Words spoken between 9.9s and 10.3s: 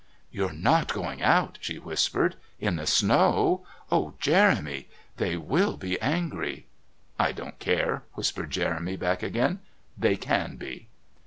"They